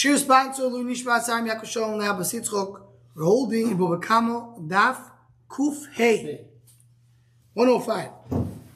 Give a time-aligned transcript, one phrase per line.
[0.00, 2.80] Shir sponsor Lu Nishma Sarim Yaakov Shalom Leah Basitzchok.
[3.14, 4.96] We're holding in Baba Daf
[5.46, 6.46] Kuf Hey
[7.52, 8.08] 105.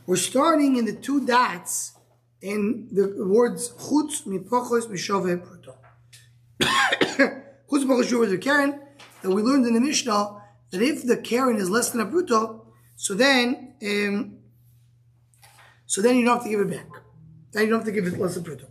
[0.05, 1.95] We're starting in the two dots
[2.43, 5.77] in the words Chutz Mipochos Mishove Pruto.
[6.61, 8.79] Chutz Mipochos Mishove keren
[9.23, 12.67] that we learned in the Mishnah that if the keren is less than a Pruto,
[12.97, 14.41] so then um,
[15.87, 17.03] so then you don't have to give it back.
[17.53, 18.67] Then you don't have to give it less than Pruto.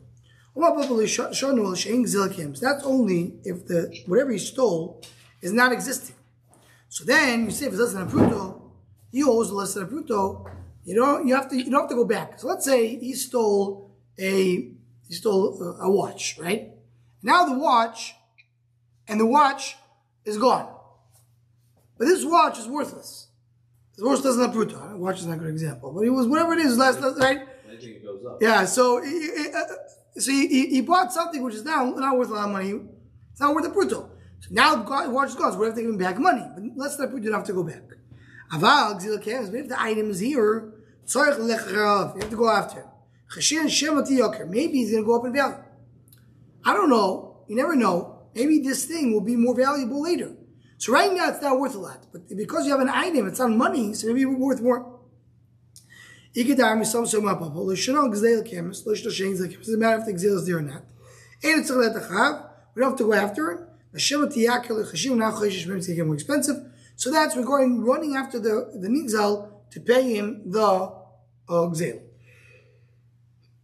[2.61, 5.01] That's only if the whatever he stole
[5.41, 6.15] is not existing.
[6.89, 8.61] So then you say if it's less than a pruto,
[9.11, 10.49] he owes less than a pruto.
[10.85, 12.39] You don't you have to you don't have to go back.
[12.39, 14.71] So let's say he stole a
[15.07, 16.71] he stole a, a watch, right?
[17.23, 18.15] Now the watch
[19.07, 19.75] and the watch
[20.25, 20.69] is gone.
[21.97, 23.27] But this watch is worthless.
[23.97, 24.97] The watch doesn't have pruto.
[24.97, 27.41] Watch is not a good example, but it was whatever it is last right.
[27.41, 28.39] I think it goes up.
[28.41, 29.63] Yeah, so he, he- uh,
[30.17, 32.79] so he, he, he bought something which is now not worth a lot of money.
[33.31, 34.09] It's not worth a pruto.
[34.39, 35.51] So now the guy- watch is gone.
[35.53, 36.45] So we have to give him back money.
[36.53, 37.81] But let's not put you don't have to go back.
[38.51, 39.51] Aval gzil kems.
[39.51, 40.73] But if the item is here,
[41.05, 42.15] tzarich lecharav.
[42.15, 42.87] You have to go after him.
[43.35, 44.47] Chashin shemati yoker.
[44.47, 45.55] Maybe he's going to go up in value.
[46.63, 47.43] I don't know.
[47.47, 48.19] You never know.
[48.35, 50.35] Maybe this thing will be more valuable later.
[50.77, 52.05] So right now it's not worth a lot.
[52.11, 54.92] But because you have an item, it's on money, so maybe it's worth more.
[56.35, 57.45] Ikadar misam so mapa.
[57.45, 58.85] Lo shano gzel kemis.
[58.85, 59.65] Lo shno shein gzel kemis.
[59.65, 60.83] Doesn't matter if the gzel is there or not.
[61.43, 62.49] And it's a let chav.
[62.73, 63.59] We don't have to go after it.
[63.93, 66.57] Hashem tiyakel chashim now going to get more expensive.
[66.95, 70.93] So that's going running after the the nigzal to pay him the uh,
[71.49, 72.01] gzel.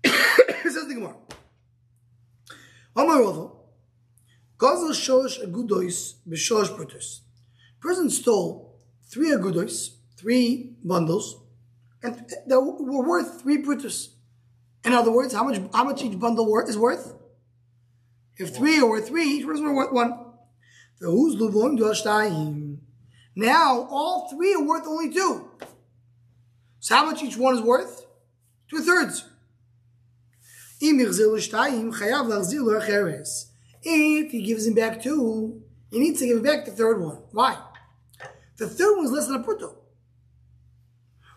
[0.06, 1.16] Says the Gemara.
[2.95, 3.50] Amar Rava.
[4.59, 7.22] Gazel sholosh agudois b'sholosh prutus.
[7.80, 8.75] Person stole
[9.08, 11.38] three agudois, three bundles,
[12.02, 14.09] and they were worth three prutus.
[14.86, 17.14] In other words, how much how much each bundle worth is worth?
[18.38, 20.17] If three are worth three, each person worth one.
[21.00, 22.78] The who's luvon.
[23.36, 25.52] Now all three are worth only two.
[26.79, 28.06] So how much each one is worth?
[28.69, 29.25] Two thirds.
[30.81, 33.47] Im yachzil shtayim chayav lachzil lo acheres.
[33.84, 37.18] If he gives him back two, he needs to give him back the third one.
[37.31, 37.57] Why?
[38.57, 39.75] The third one is less than a pruto.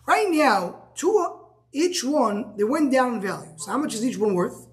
[0.05, 1.39] Right now, two
[1.71, 3.53] each one they went down in value.
[3.57, 4.67] So how much is each one worth?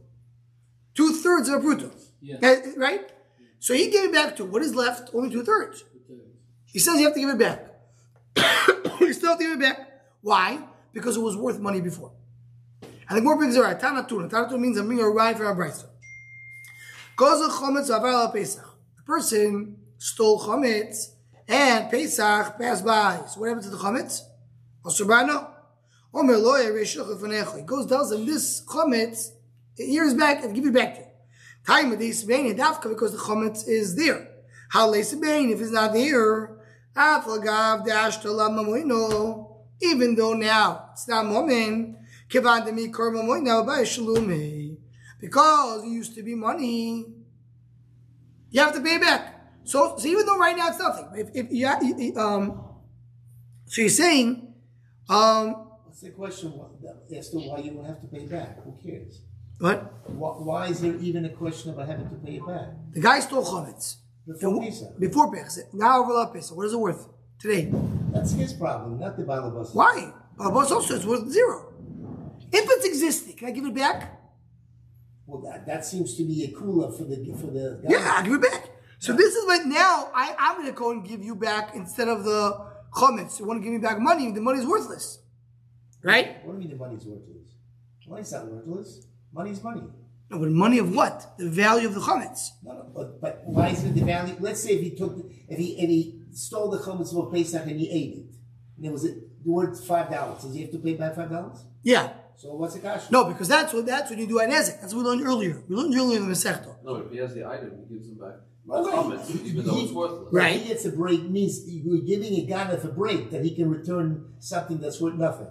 [0.95, 1.91] Two thirds of a pruto.
[2.21, 2.55] Yeah.
[2.77, 3.11] Right?
[3.59, 5.11] So he gave it back to what is left?
[5.15, 5.85] Only two thirds.
[6.67, 7.67] He says you have to give it back.
[9.01, 9.89] you still have to give it back.
[10.21, 10.63] Why?
[10.93, 12.13] Because it was worth money before.
[13.09, 13.79] And the more brings it right.
[13.79, 14.31] Tanatun.
[14.31, 15.87] Tanatun means I'm bringing a ride from a brisa.
[17.17, 18.65] Goes the chometz avar al Pesach.
[18.97, 21.13] The person stole chometz
[21.49, 23.21] and Pesach passed by.
[23.29, 24.23] So what happened to the chometz?
[24.85, 25.51] Osurbano.
[26.13, 27.57] Omer lo yereshach lefanecha.
[27.59, 29.31] He goes tells him this chometz
[29.77, 31.05] years back and give it back to.
[31.67, 34.29] Time of this vein dafka because the chometz is there.
[34.71, 36.57] How vein if it's not there?
[39.83, 41.97] Even though now it's not momin.
[45.21, 47.05] Because it used to be money.
[48.51, 49.37] You have to pay back.
[49.65, 52.61] So, so even though right now it's nothing, if, if um,
[53.67, 54.50] so you're saying,
[55.11, 56.53] um, What's the question
[57.17, 58.63] as to why you would have to pay back?
[58.65, 59.23] Who cares?
[59.59, 60.09] what?
[60.09, 62.69] Why, why is there even a question about having to pay it back?
[62.93, 63.97] The guy stole chametz.
[64.27, 64.99] Before Pesach.
[64.99, 65.75] Before Pesach.
[65.75, 66.57] Now over Pesach.
[66.57, 67.73] What is it worth today?
[68.13, 69.75] That's his problem, not the Balabas.
[69.75, 70.13] Why?
[70.39, 71.73] Balabas also it's worth zero.
[72.53, 74.19] If it's existing, can I give it back?
[75.27, 77.89] Well, that, that seems to be a cooler for the for the guy.
[77.91, 78.69] Yeah, I'll give it back.
[78.99, 82.09] So this is what now I, I'm going to go and give you back instead
[82.09, 83.39] of the chametz.
[83.39, 84.31] You want to give me back money?
[84.31, 85.21] The money's worthless,
[86.03, 86.45] right?
[86.45, 87.49] What do you mean the money's worthless?
[88.09, 89.07] Money's not worthless.
[89.33, 89.83] Money's money.
[90.31, 91.35] No, but money of what?
[91.39, 92.51] The value of the chametz.
[92.65, 94.37] No, no, but but why is it the value?
[94.41, 95.17] Let's say if he took
[95.49, 98.35] if he if he stole the chametz for Pesach and he ate it,
[98.77, 100.43] and it was the word five dollars.
[100.43, 101.65] Does he have to pay back five dollars?
[101.83, 102.13] Yeah.
[102.37, 103.11] So what's the cash?
[103.11, 104.81] No, because that's what that's what you do at Nezek.
[104.81, 105.63] That's what we learned earlier.
[105.69, 106.77] We learned earlier in the Masechta.
[106.83, 108.37] No, if he has the item, he gives him back.
[108.71, 110.33] Well, comments, even though it's worthless.
[110.33, 110.61] Right.
[110.61, 114.33] He gets a break means you're giving a guy a break that he can return
[114.39, 115.49] something that's worth nothing.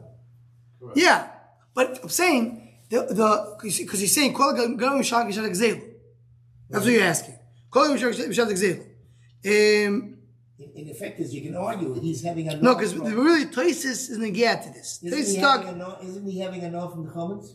[0.96, 1.28] Yeah,
[1.74, 5.84] but I'm saying the the because he's saying kol gam mishak yishad gzelu.
[6.70, 7.38] That's what you're asking.
[7.70, 8.86] Kol gam mishak yishad gzelu.
[9.88, 10.16] Um,
[10.60, 14.18] In, in effect, is you can argue he's having a no, because really Toisis is
[14.18, 15.00] negate to this.
[15.04, 15.66] Isn't Toisis he, talk.
[15.66, 17.48] having a no, isn't he having a no from the comments?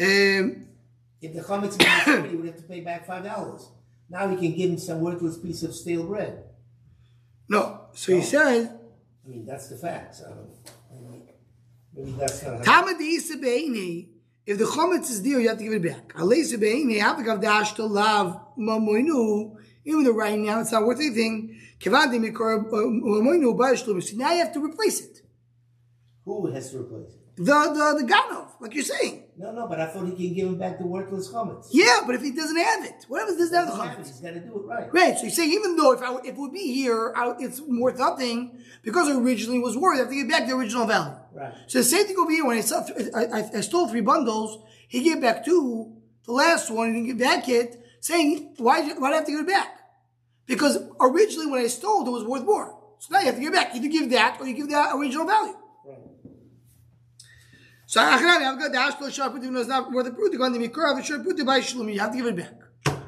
[0.00, 0.66] Um,
[1.20, 3.68] If the comments, is he would have to pay back five dollars.
[4.12, 6.44] Now he can give him some worthless piece of stale bread.
[7.48, 7.62] no,
[7.94, 8.68] so he says
[9.24, 10.22] I mean, that's the facts.
[10.22, 10.50] I don't,
[10.90, 11.22] I mean,
[11.94, 12.66] maybe that's not.
[12.66, 14.08] How, Tamad Isabeini
[14.44, 16.14] If the chometz is there, you have to give it back.
[16.14, 19.56] Alei sebeini hapikav dash to lav mamoinu.
[19.84, 21.58] Even though right now it's not worth anything.
[21.80, 24.02] Kevandi mikor uh, mamoinu ba'ashlum.
[24.02, 25.22] So now you have to replace it.
[26.24, 27.36] Who has to replace it?
[27.36, 29.21] The the the ganov, like you're saying.
[29.36, 31.70] No, no, but I thought he can give him back the worthless comments.
[31.72, 34.06] Yeah, but if he doesn't have it, what if he doesn't have the chometz?
[34.06, 34.92] He's got to do it right.
[34.92, 35.16] Right.
[35.16, 37.98] So you're saying even though if I if it would be here, I, it's worth
[37.98, 39.96] nothing because originally it originally was worth.
[39.96, 41.16] I have to get back the original value.
[41.32, 41.54] Right.
[41.66, 42.44] So the same thing over here.
[42.44, 42.84] When I, saw,
[43.14, 45.96] I, I, I stole three bundles, he gave back two.
[46.24, 49.32] The last one he didn't give back it, saying why why do I have to
[49.32, 49.78] give it back?
[50.44, 52.78] Because originally when I stole, it was worth more.
[52.98, 53.74] So now you have to give it back.
[53.74, 55.54] Either give that or you give that original value.
[57.92, 60.58] So I've got the Ashkel Sharput, even though it's not worth the prut, going to
[60.58, 62.54] be Kurav, Sharput, by Shalom, you have to give it back.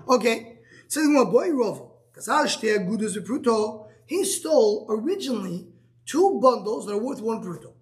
[0.06, 0.58] Okay.
[0.88, 5.68] Says the boy Rovo, because Al Shtea Gudus Pruto, he stole originally
[6.04, 7.72] two bundles that are worth one Pruto.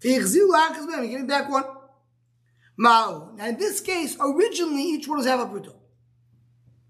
[0.00, 1.64] He gave it back one.
[2.78, 5.74] Now in this case, originally each one was half a Pruto.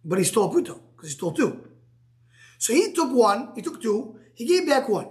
[0.04, 1.70] But he stole Pruto, because he stole two.
[2.58, 5.08] So he took one, he took two, he gave back one.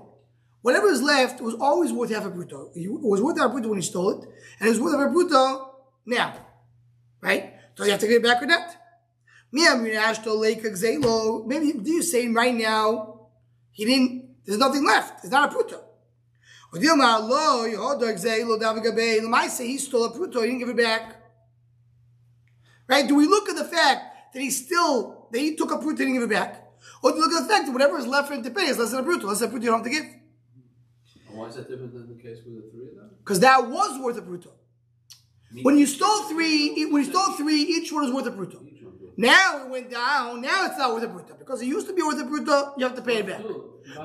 [0.68, 2.76] Whatever is left was always worth half a bruto.
[2.76, 4.28] It was worth half a bruto when he stole it,
[4.60, 5.70] and it's worth half a bruto
[6.06, 6.36] now.
[7.22, 7.54] Right?
[7.76, 8.76] So you have to give it back or not.
[11.48, 13.30] Maybe do you say right now
[13.72, 15.24] he didn't there's nothing left.
[15.24, 15.80] It's not a bruto.
[16.74, 16.80] He
[19.78, 21.16] stole a bruto, he didn't give it back.
[22.90, 23.08] Right?
[23.08, 25.98] Do we look at the fact that he still that he took a bruto and
[25.98, 26.62] didn't give it back?
[27.02, 28.66] Or do we look at the fact that whatever is left for him to pay
[28.66, 30.04] is less than a bruto, less than a bruto you don't have to give?
[31.38, 33.12] Why is that different than the case with the three of them?
[33.20, 34.50] Because that was worth a bruto.
[35.62, 38.66] When you stole three, when you stole three, each one was worth a bruto.
[38.68, 39.14] Each one good.
[39.18, 40.42] Now it went down.
[40.42, 42.74] Now it's not worth a bruto because it used to be worth a bruto.
[42.78, 43.42] You have to pay it back.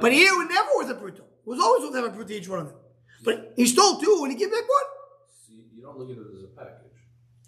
[0.01, 1.25] But here it was never worth a bruto.
[1.25, 2.77] It was always worth a bruto each one of them.
[3.25, 4.89] But he stole two and he gave back one.
[5.47, 6.99] See, you don't look at it as a package.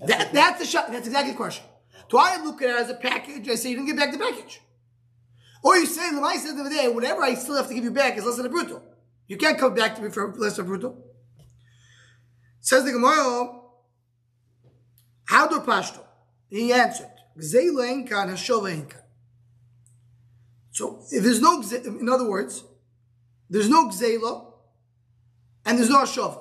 [0.00, 0.90] That, that's the shot.
[0.90, 1.64] That's exactly the question.
[2.08, 3.48] Do I look at it as a package?
[3.50, 4.60] I say you didn't give back the package.
[5.62, 7.90] Or you say, the said the other day, whatever I still have to give you
[7.90, 8.82] back is less than a bruto.
[9.26, 10.96] You can't come back to me for less a bruto.
[12.60, 13.60] Says the Gemara,
[15.26, 16.00] how do Pashto?
[16.48, 18.86] He answered, Gzeila hashova.
[20.72, 22.64] So if there's no, in other words,
[23.48, 24.46] there's no Gzeila
[25.64, 26.40] and there's no hashova.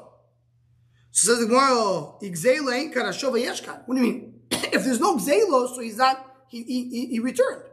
[1.12, 3.88] So says the Gemara, Gzeila hashova.
[3.88, 4.39] What do you mean?
[4.51, 7.63] if there's no Gzeilo, so he's not, he, he, he- he returned.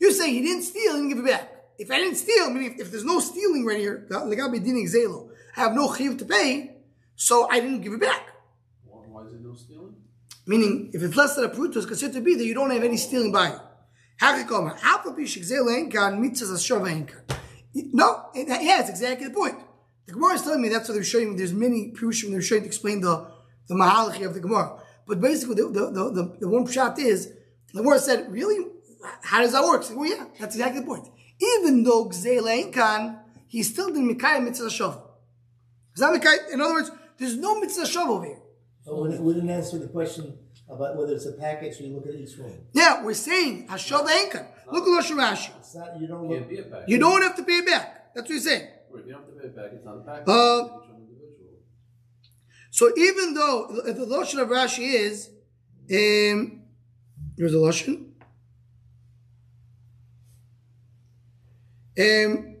[0.00, 1.52] You say he didn't steal, didn't give it back.
[1.78, 5.30] If I didn't steal, meaning if, if there's no stealing right here, legabe dining Gzeilo,
[5.56, 6.76] I have no chiv to pay,
[7.14, 8.30] so I didn't give it back.
[8.84, 9.94] Why, is it no stealing?
[10.46, 12.82] Meaning, if it's less than a pruto, it's considered to be that you don't have
[12.82, 13.60] any stealing by it.
[14.20, 17.36] Hakikoma, alpha pishik zelenkan mitzvahs ashovenkan.
[17.92, 19.54] No, yeah, it's exactly the point.
[20.06, 21.36] The Gemara is telling me that's what they're showing.
[21.36, 23.30] There's many prushim they're showing to explain the
[23.68, 24.82] the mahalachi of the Gemara.
[25.06, 27.28] But basically, the the, the, the, the one shot is
[27.72, 28.66] the Gemara said, really,
[29.22, 29.84] how does that work?
[29.84, 31.08] So, well, yeah, that's exactly the point.
[31.40, 35.00] Even though gzelenkan, he still didn't mikayim mitzvah shov.
[35.92, 36.52] It's not mikayim.
[36.52, 38.42] In other words, there's no mitzvah shov over here.
[38.84, 40.38] So we we didn't answer the question
[40.68, 42.52] about whether it's a package or you look at each one.
[42.72, 44.46] Yeah, we're saying Hashov Enkan.
[44.70, 45.50] Look at Lashon Rashi.
[45.58, 46.38] It's not, you don't look.
[46.38, 46.88] can't be a package.
[46.88, 48.14] You don't have to pay it back.
[48.14, 48.68] That's what he's saying.
[48.90, 49.70] Right, you don't have to pay it back.
[49.72, 50.28] It's not a package.
[50.28, 51.56] Uh, It's each one individual.
[52.70, 55.28] So even though the the Lashon of Rashi is,
[55.90, 56.62] um,
[57.36, 58.07] here's the Lashon.
[61.98, 62.56] Um,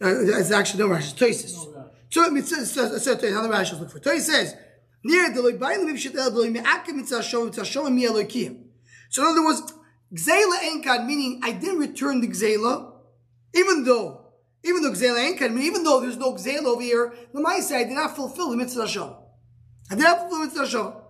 [0.00, 1.68] it's actually no Rashi, it's Toises.
[2.10, 4.00] So it says, another Rashi look for.
[4.00, 4.54] Toises says,
[5.04, 8.64] near the loy bayin leviv shetel the loy me'akim mitzvah shov mitzvah shov mi elokim.
[9.10, 9.62] So in other words,
[10.14, 12.92] gzela enkan, meaning I didn't return the gzela,
[13.54, 14.32] even though,
[14.64, 17.92] even though gzela enkan, meaning even though there's no gzela over here, Lamaisa, I did
[17.92, 19.16] not fulfill the mitzvah shov.
[19.90, 21.02] I did not fulfill the mitzvah shov.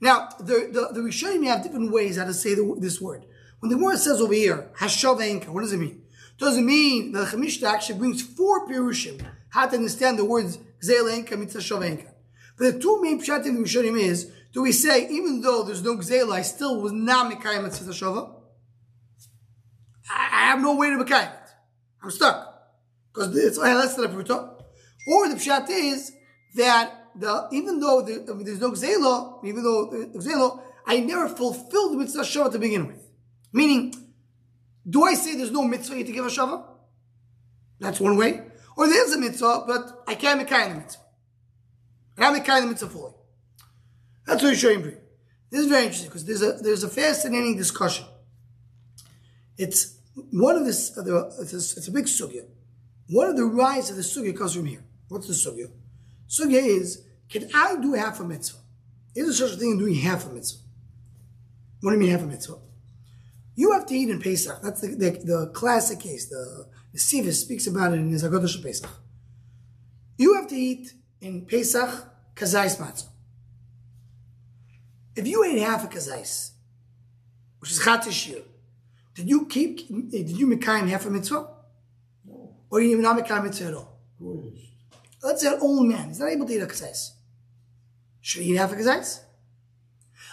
[0.00, 3.26] Now, the, the, the Rishonim have different ways how to say the, this word.
[3.58, 6.02] When the word says over here, hashav enkan, what does it mean?
[6.40, 11.82] Doesn't mean that the Chamishta actually brings four pirushim how to understand the words shov
[11.82, 12.08] enkan.
[12.58, 15.82] But the two main pshatim in the Rishonim is, do we say, even though there's
[15.82, 18.34] no gzela, I still was not mekayim mitzvah shova?
[20.10, 21.50] I, I have no way to mekayim it.
[22.02, 22.46] I'm stuck.
[23.12, 24.08] Because it's less than a.
[24.08, 26.12] Or the pshat is
[26.56, 31.00] that the, even though the, I mean, there's no gzela, even though there's gzela, I
[31.00, 33.06] never fulfilled the mitzvah shava to begin with.
[33.52, 33.94] Meaning,
[34.88, 36.64] do I say there's no mitzvah to give a shava?
[37.78, 38.42] That's one way.
[38.76, 41.02] Or there's a mitzvah, but I can't make the mitzvah.
[42.18, 43.12] I'm making the mitzvah fully.
[44.26, 44.92] That's what you're showing me.
[45.50, 48.04] This is very interesting because there's a there's a fascinating discussion.
[49.56, 49.98] It's
[50.30, 50.90] one of this.
[50.90, 52.44] the- It's a, it's a big sugya.
[53.08, 54.84] One of the rise of the sugya comes from here.
[55.08, 55.70] What's the sugya?
[56.28, 58.58] Sugya is can I do half a mitzvah?
[59.14, 60.62] Is there such a thing as doing half a mitzvah?
[61.80, 62.58] What do you mean half a mitzvah?
[63.56, 64.60] You have to eat in Pesach.
[64.62, 66.28] That's the, the, the classic case.
[66.28, 68.88] The, the Sivis speaks about it in his Haggadah Pesach.
[70.16, 71.90] You have to eat in Pesach
[72.34, 73.06] kazais matzah.
[75.16, 76.52] If you ate half a kazais,
[77.58, 78.42] which is chatishir,
[79.14, 81.48] did you keep, did you mekayim half a mitzvah?
[82.26, 82.54] No.
[82.70, 83.98] Or you even not mekayim mitzvah at all?
[84.18, 84.58] Good.
[85.22, 87.10] Let's say an old man, he's not able to eat a kazais.
[88.20, 89.20] Should he eat half a kazais?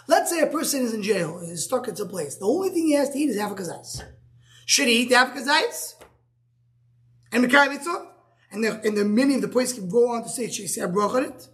[0.07, 2.37] Let's say a person is in jail, is stuck at a place.
[2.37, 4.03] The only thing he has to eat is half a kazais.
[4.65, 5.95] Should he eat half a kazais?
[7.31, 8.07] And mekayim mitzvah?
[8.51, 10.67] And the, and the many of the places can go on to say, should he
[10.67, 11.47] say it?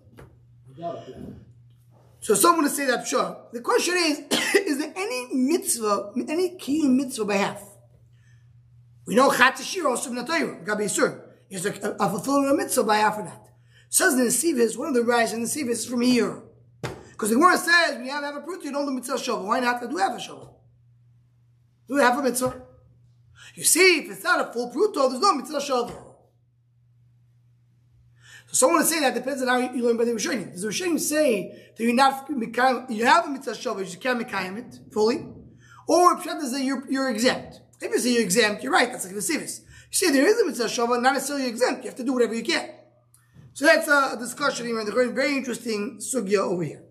[2.19, 3.37] So someone to say that sure.
[3.51, 4.19] The question is,
[4.55, 7.63] is there any mitzvah, any kiyum mitzvah by half?
[9.05, 11.21] We know Chatashir also in the Torah, Gabi Yisur.
[11.49, 13.49] Is a, a, fulfillment of mitzvah by half of that.
[13.89, 16.41] Says the Nesivis, one of the rise in the Nesivis is from here.
[17.23, 19.47] Because the Gemara says, when you have, have a fruit, you don't do mitzvah shovel.
[19.47, 19.79] Why not?
[19.79, 20.59] Do have a shovel.
[21.87, 22.53] Do we have a mitzvah.
[23.55, 26.17] You see, if it's not a full fruit, there's no mitzvah shovel.
[28.47, 30.51] So someone is saying that depends on how you learn by the Rishonim.
[30.51, 32.29] Does the Rishonim say that you're not
[32.89, 35.25] you have a mitzvah shavah, you can't mekayim it fully,
[35.87, 37.61] or Pshat is that you're, you're exempt.
[37.79, 38.91] If you say you're exempt, you're right.
[38.91, 39.61] That's like the Sivis.
[39.61, 41.85] You say there is a mitzvah shavah, not necessarily exempt.
[41.85, 42.69] You have to do whatever you can.
[43.53, 46.83] So that's a discussion here, and the very interesting sugya over here.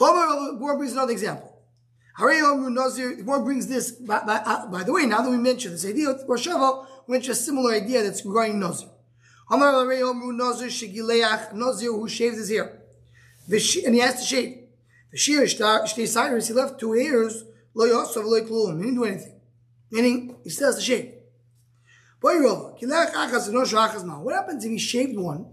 [0.00, 1.58] Gemara brings another example.
[2.16, 3.92] Gemara brings this.
[3.92, 7.12] By, by, uh, by, the way, now that we mentioned this idea of Rosh we
[7.12, 8.88] mentioned a similar idea that's regarding Nazir.
[9.50, 12.80] Amar Omru Nazir Shigileach Nazir who shaves his hair.
[13.50, 14.58] And he has to shave.
[15.10, 17.84] The shear shtei siders, he left two hairs, lo.
[17.84, 19.40] He didn't do anything.
[19.90, 21.14] Meaning, he still has to shave.
[22.20, 22.36] What
[24.34, 25.46] happens if he shaved one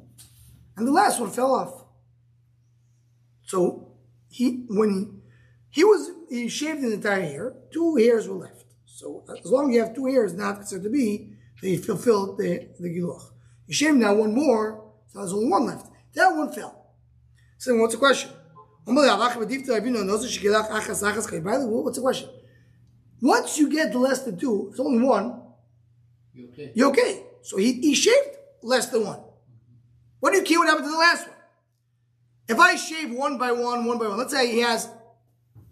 [0.76, 1.86] and the last one fell off?
[3.46, 3.87] So
[4.38, 4.46] he
[4.80, 5.02] when he
[5.78, 8.66] he was he shaved the entire hair, two hairs were left.
[8.86, 11.08] So as long as you have two hairs, not considered to be,
[11.62, 13.26] they fulfilled the the giluch.
[13.68, 14.64] You shave now one more,
[15.08, 15.86] so there's only one left.
[16.16, 16.74] That one fell.
[17.58, 18.32] So what's the question?
[21.44, 22.30] By the way, what's the question?
[23.22, 25.28] Once you get less than two, it's only one,
[26.34, 26.72] You okay?
[26.76, 27.14] you're okay.
[27.42, 29.22] So he, he shaved less than one.
[30.20, 31.37] What do you care what happened to the last one?
[32.48, 34.90] If I shave one by one, one by one, let's say he has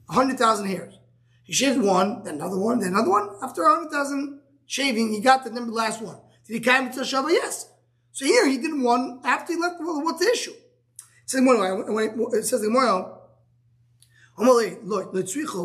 [0.08, 1.00] 100,000 hairs.
[1.44, 3.30] He shaves one, then another one, then another one.
[3.42, 6.18] After 100,000 shaving, he got the number last one.
[6.46, 7.30] Did he come to the Shabbat?
[7.32, 7.70] Yes.
[8.12, 9.80] So here he did one after he left.
[9.80, 10.52] Well, what's the issue?
[10.52, 12.94] It says, it says we're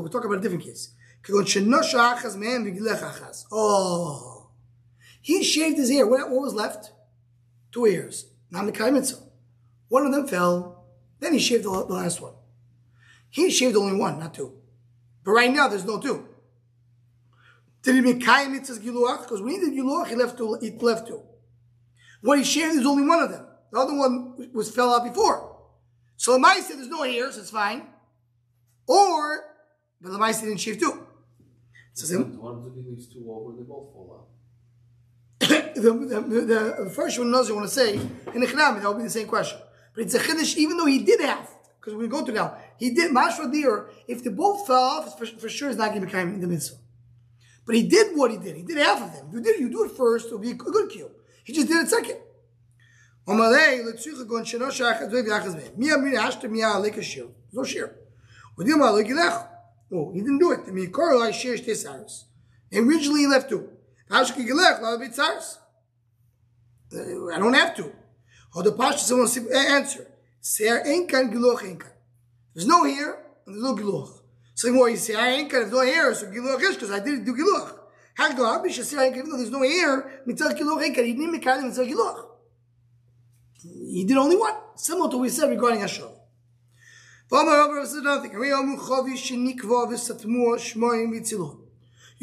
[0.09, 0.91] talking about a different case.
[3.53, 4.49] Oh,
[5.21, 6.07] he shaved his hair.
[6.07, 6.93] What, was left?
[7.73, 8.27] Two hairs.
[8.51, 9.23] Not the mitzvah.
[9.89, 10.80] One of them fell.
[11.21, 12.33] Then he shaved the, the last one.
[13.29, 14.55] He shaved only one, not two.
[15.25, 16.27] But right now there's no two.
[17.83, 19.23] Did he make mitzvahs giluach?
[19.23, 20.59] Because when he did giluach, he left two.
[20.61, 21.23] He left two.
[22.23, 23.47] What he shaved is only one of them.
[23.73, 25.57] The other one was fell out before.
[26.17, 27.87] So the mice said there's no hairs, it's fine.
[28.87, 29.45] Or,
[30.01, 31.07] but the mice didn't shave two.
[31.95, 33.57] So So what happens if he leaves two over?
[33.57, 34.27] They both fall
[35.41, 35.75] out.
[35.75, 38.85] the, the, the, the first one knows you want to say in the Chanami, that
[38.85, 39.59] will be the same question.
[40.01, 41.47] But it's a Chiddush, even though he did have,
[41.79, 45.27] because we go to now, he did Mashra Dir, if they both fell off, for,
[45.27, 46.79] for sure it's not going to become in the mitzvah.
[47.67, 48.57] But he did what he did.
[48.57, 49.29] He did half of them.
[49.31, 51.11] You did, you do it first, it'll be a good cue.
[51.45, 52.17] He just did it second.
[59.93, 60.61] Oh, he didn't do it.
[62.73, 63.69] Originally he left two.
[64.11, 64.21] I
[67.39, 67.93] don't have to.
[68.55, 70.07] Or the pasha someone answer.
[70.41, 71.93] Ser enkan giloch enkan.
[72.55, 74.23] There's no here and there's no giloch.
[74.55, 77.25] So more you say I enkan there's no here so giloch is because I didn't
[77.25, 77.79] do giloch.
[78.15, 81.33] Hag do habish say enkan even though there's no here mitzvah giloch enkan he didn't
[81.33, 82.27] make mitzvah giloch.
[83.63, 86.09] He did only one, similar to what we said regarding Hashem.
[87.33, 87.39] You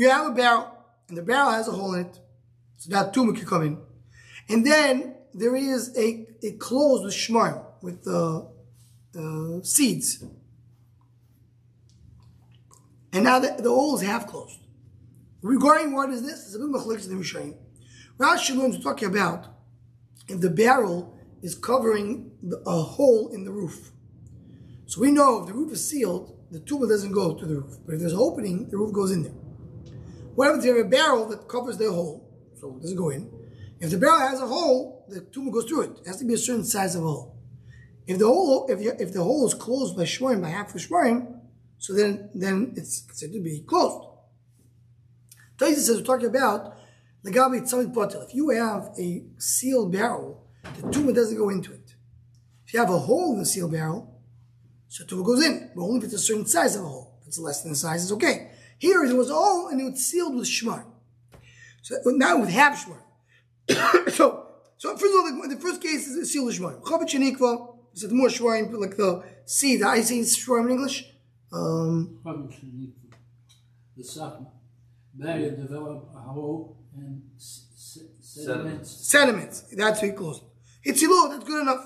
[0.09, 0.71] have a barrel,
[1.07, 2.19] and the barrel has a hole in it,
[2.77, 3.77] so that tumah can come in.
[4.49, 8.49] And then there is a, a closed with shmarm, with the
[9.15, 10.23] uh, seeds.
[13.13, 14.59] And now the, the is half closed.
[15.43, 16.47] Regarding what is this?
[16.47, 17.53] It's a bit machlokes in the Mishnah.
[18.17, 19.47] Rashi learns talking about
[20.27, 23.91] if the barrel is covering the, a hole in the roof.
[24.87, 27.77] So we know if the roof is sealed, the tumah doesn't go to the roof.
[27.85, 29.33] But if there's an opening, the roof goes in there.
[30.33, 32.27] What happens if you have a barrel that covers the hole,
[32.59, 33.29] so it doesn't go in?
[33.79, 35.91] If the barrel has a hole, the tumah goes through it.
[36.01, 37.37] It has to be a certain size of hole.
[38.07, 40.77] If the hole, if you, if the hole is closed by shmorim by half a
[40.77, 41.39] shmorim,
[41.77, 44.07] so then then it's considered to be closed.
[45.57, 46.77] Taisa says we're talking about
[47.23, 48.21] the gabi tzamid potel.
[48.21, 51.95] If you have a sealed barrel, the tumah doesn't go into it.
[52.65, 54.21] If you have a hole in the sealed barrel,
[54.87, 57.19] so tumah goes in, but only if it's a certain size of a hole.
[57.21, 58.51] If it's less than the size, it's okay.
[58.79, 60.85] Here it was all and it was sealed with shmar.
[61.81, 63.01] So now with half shmar.
[64.17, 64.45] so
[64.77, 66.81] so first of all, the, the first case is sealed with shmar.
[66.81, 67.75] Chavet shenikva.
[67.95, 69.81] Is it more shmarim like the seed?
[69.83, 71.05] I say shmarim in English.
[71.51, 72.19] Um,
[73.95, 74.47] The second,
[75.17, 78.89] they develop a hole and s- s- sediments.
[78.91, 79.61] sediments.
[79.75, 80.43] That's how he closed.
[80.83, 81.29] It's ilo.
[81.29, 81.83] That's good enough.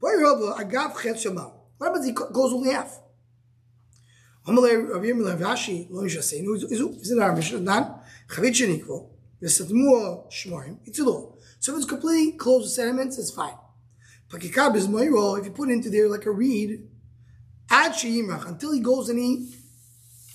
[0.00, 1.44] Boy, Rabba, agav chet shema.
[1.78, 2.06] What happens?
[2.06, 2.98] He co- goes only half.
[4.46, 6.56] Amalei Rav Yirmiyah Rashi lo yishaseinu.
[7.00, 7.60] Is it our Mishnah?
[7.60, 7.94] Nan
[8.28, 9.10] chavit shenikvo.
[9.44, 10.78] V'satmua shmarim.
[10.86, 10.98] It's.
[10.98, 13.54] So if it's completely closed with sediments, it's fine.
[14.30, 15.38] Pakikab is moiro.
[15.38, 16.88] If you put into there like a reed,
[17.70, 19.54] ad sheyimrach until he goes and he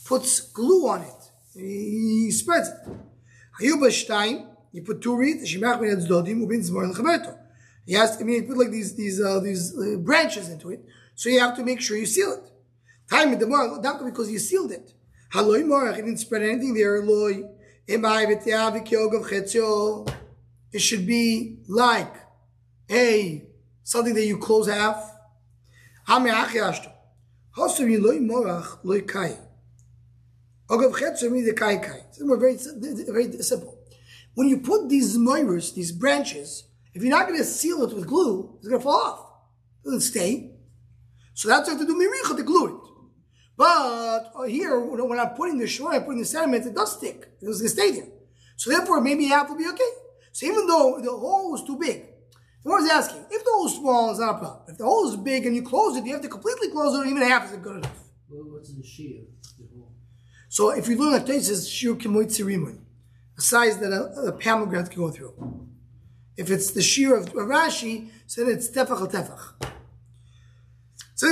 [0.05, 1.31] puts glue on it.
[1.55, 2.75] He, he spreads it.
[3.59, 7.37] Hayuba Stein, you put two reeds, Shimach ben Dodim, Ubin Zmor Lechaberto.
[7.85, 10.69] He has to, I mean, you put like these, these, uh, these uh, branches into
[10.69, 10.85] it,
[11.15, 12.51] so you have to make sure you seal it.
[13.09, 14.93] Time in the not because you sealed it.
[15.33, 17.01] Haloi Morach, he didn't spread anything there.
[20.71, 22.13] It should be like
[22.91, 23.43] a,
[23.83, 25.11] something that you close half.
[32.09, 32.57] It's very,
[33.27, 33.79] very simple.
[34.35, 38.05] When you put these moiras, these branches, if you're not going to seal it with
[38.05, 39.19] glue, it's going to fall off.
[39.81, 40.51] It doesn't stay.
[41.33, 42.88] So that's why you have to do miricha to glue it.
[43.59, 47.27] But here, when I'm putting the shore, I'm putting the sediment, it does stick.
[47.41, 48.07] It's going to stay there.
[48.55, 49.91] So therefore, maybe half will be okay.
[50.31, 52.05] So even though the hole is too big,
[52.63, 54.61] the one is asking, if the hole is small, it's not a problem.
[54.69, 56.99] If the hole is big and you close it, you have to completely close it,
[56.99, 57.99] or even half isn't good enough.
[58.29, 59.23] Well, what's the shear?
[60.47, 62.79] So if you look at this, it's shir kimoitzirimun,
[63.37, 65.33] a size that a, a pomegranate can go through.
[66.37, 69.73] If it's the shear of Rashi, so then it's tefach al tefach.
[71.21, 71.29] We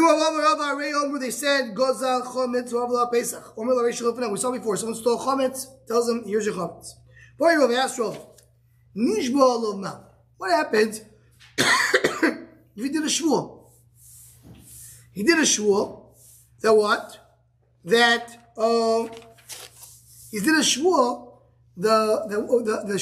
[4.38, 4.76] saw before.
[4.76, 5.68] Someone stole chometz.
[5.88, 6.96] Tells him, "Here's your chometz."
[7.38, 8.20] Boy, Rav asked Rav,
[8.96, 10.00] "Nishba olav ma."
[10.38, 11.02] What happens
[11.58, 12.38] if
[12.76, 13.60] he did a shvuah?
[15.14, 16.04] He did a shvuah.
[16.62, 17.20] That what?
[17.86, 19.08] That uh,
[20.32, 21.32] he did a shvuah.
[21.78, 22.96] The the the, the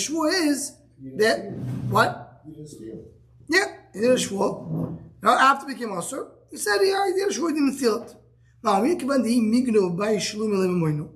[0.43, 0.73] is
[1.17, 1.51] that
[1.89, 2.41] what?
[2.45, 2.99] You didn't steal.
[3.47, 4.97] Yeah, he did a shvuah.
[5.23, 8.15] Now after became Asur, he said, yeah, he did a shvuah, he didn't steal it.
[8.63, 11.09] Now, we can the migno by shalom elemoino.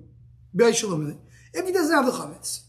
[0.54, 1.18] By shalom
[1.52, 2.64] If he doesn't have the chametz,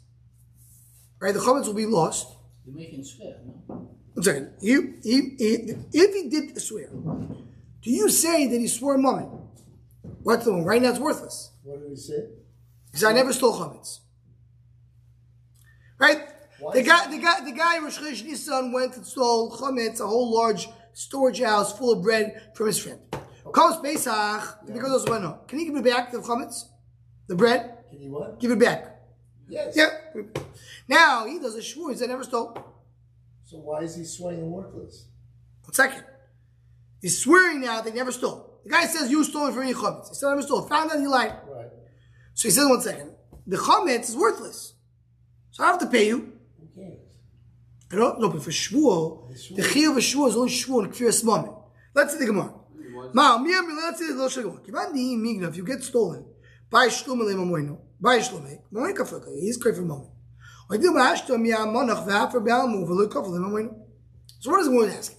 [1.19, 2.35] right, the chametz will be lost.
[2.65, 3.89] You're making swear, no?
[4.13, 4.53] One second.
[4.61, 6.89] He, he, he, if he did swear,
[7.81, 9.29] do you say that he swore a moment?
[10.23, 10.63] What's the one?
[10.63, 11.51] Right now it's worthless.
[11.63, 12.27] What did he say?
[12.87, 13.99] Because I never stole chametz.
[15.99, 16.21] Right?
[16.59, 20.07] Why The guy, the guy, the guy, Rosh Chodesh Nisan went and stole chametz, a
[20.07, 22.99] whole large storage house full of bread from his friend.
[23.53, 25.39] Comes Pesach, because of no.
[25.47, 26.63] Can he give it back, the chametz?
[27.27, 27.77] The bread?
[27.89, 28.39] Can you what?
[28.39, 28.99] Give it back.
[29.49, 29.75] Yes.
[29.75, 29.89] Yeah.
[30.87, 32.57] Now, he does a shvur, he said, never stole.
[33.43, 35.07] So why is he swearing and worthless?
[35.63, 36.05] One second.
[37.01, 38.59] He's swearing now that he never stole.
[38.63, 40.09] The guy says, you stole it from your chametz.
[40.09, 40.61] He said, I never stole.
[40.67, 41.35] Found out he lied.
[41.49, 41.67] Right.
[42.33, 43.15] So he says, one second.
[43.47, 44.75] The chametz is worthless.
[45.49, 46.33] So I have to pay you.
[47.91, 48.03] Who cares?
[48.03, 51.23] I don't know, but for shvuah, the chiyuv of shvuah is only shvuah in kfiras
[51.23, 51.53] moment.
[51.93, 52.53] Let's see the Gemara.
[53.13, 54.59] Ma, mi am let's see the Rosh Gemara.
[54.59, 56.25] Kivan di migna, if you get stolen,
[56.69, 60.09] by shlum le mamoino, by shlum le, mamoino kafrika, he's a moment.
[60.69, 63.75] Or do ma ashto mi amonach v'afer be'almu v'lo kafel le mamoino.
[64.39, 65.17] So what is the word asking?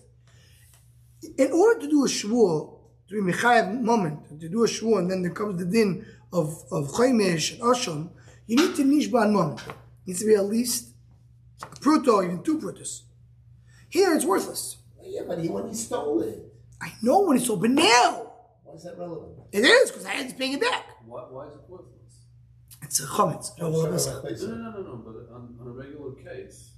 [1.39, 5.11] In order to do a shvuah, to be mechayev moment, to do a shvuah, and
[5.11, 8.11] then there comes the din of, of chaymesh and asham,
[8.47, 9.61] you need to nishba moment.
[9.69, 9.75] It
[10.07, 10.92] needs to be at least
[11.63, 13.03] a pruto, even two prutos.
[13.89, 14.79] Here it's worthless.
[15.05, 16.39] Yeah, but he when he stole it.
[16.81, 18.33] I know when it's sold, but now
[18.65, 19.33] Why is that relevant?
[19.53, 20.85] it is because I had to pay it back.
[21.07, 21.91] Why, why is it worthless?
[22.83, 23.53] It's a chametz.
[23.61, 24.43] I'm sorry, my place.
[24.43, 25.03] No, no, no, no, no.
[25.05, 26.71] But on, on a regular case,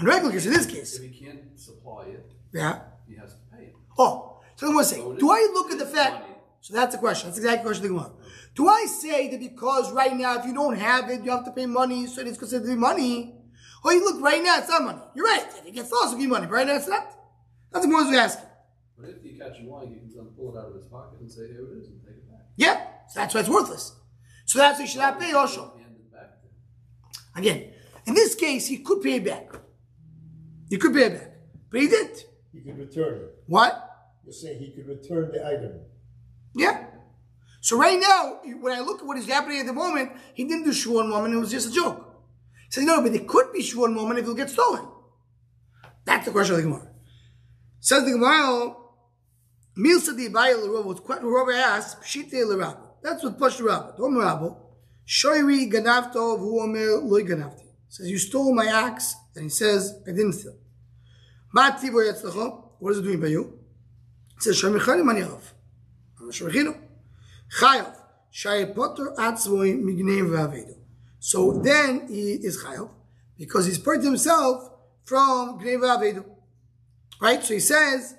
[0.00, 2.80] In regular case, in this case, if he can't supply it, yeah.
[3.08, 3.74] he has to pay it.
[3.98, 6.12] Oh, so I'm going to say, So do is- I look at the fact?
[6.14, 6.34] money.
[6.62, 7.28] So that's the question.
[7.28, 7.82] That's exactly the question.
[7.88, 8.18] Think about.
[8.56, 11.52] Do I say that because right now, if you don't have it, you have to
[11.52, 13.34] pay money, so it's considered to be money?
[13.86, 15.00] Or you look right now, it's not money.
[15.14, 15.46] You're right.
[15.46, 16.46] If it gets lost, it'll be money.
[16.46, 17.06] But right now, it's not.
[17.70, 18.48] That's the more we asking.
[18.98, 21.20] But if you catch him lying, you can then pull it out of his pocket
[21.20, 22.46] and say, here it is, and take it back.
[22.56, 22.84] Yeah.
[23.10, 23.94] So that's why it's worthless.
[24.44, 25.72] So that's why you should not pay also.
[25.78, 27.36] Hand it back to him.
[27.36, 27.74] Again,
[28.06, 29.52] in this case, he could pay it back.
[30.68, 31.30] He could pay it back.
[31.70, 32.24] But he did.
[32.52, 33.44] You could return it.
[33.46, 33.88] What?
[34.24, 35.78] You're saying he could return the item.
[36.56, 36.86] Yeah.
[37.60, 40.64] So right now, when I look at what is happening at the moment, he didn't
[40.64, 42.05] do Shvuah moment, it was just a joke.
[42.68, 44.86] Says, no, but it could be Shvuah moment if it'll get stolen.
[46.04, 46.88] That's the question of the Gemara.
[47.80, 48.74] Says the Gemara,
[49.76, 52.76] Milsa di Abaye l'Rav, was quite Rav asked, Pshite l'Rav.
[53.02, 53.96] That's what pushed Rav.
[53.96, 54.56] Don't Rav.
[55.06, 57.66] Shoiri ganavto v'hu omer loy ganavti.
[57.88, 60.56] Says, you stole my axe, and he says, I didn't steal.
[61.52, 62.70] Ma tivo yatzlacho?
[62.78, 63.58] What is it doing by you?
[64.34, 65.42] He says, Shemichani mani alav.
[66.20, 66.76] I'm a Shemichino.
[67.60, 67.94] Chayav.
[68.30, 70.74] Shai potter atzvoi mignev v'avedo.
[71.26, 72.88] So then he is chayav,
[73.36, 74.70] because he's put himself
[75.02, 76.24] from gnev v'avedo.
[77.20, 77.42] Right?
[77.42, 78.14] So he says,